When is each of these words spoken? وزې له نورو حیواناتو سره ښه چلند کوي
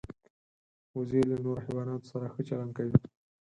وزې 0.97 1.21
له 1.29 1.35
نورو 1.43 1.63
حیواناتو 1.65 2.09
سره 2.11 2.25
ښه 2.33 2.41
چلند 2.49 2.71
کوي 2.77 2.95